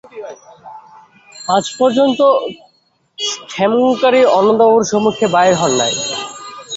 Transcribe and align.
আজ 1.47 1.65
পর্যন্ত 1.79 2.19
ক্ষেমংকরী 3.49 4.21
অন্নদাবাবুর 4.37 4.89
সম্মুখে 4.91 5.25
বাহির 5.35 5.55
হন 5.55 5.71
নাই। 5.79 5.93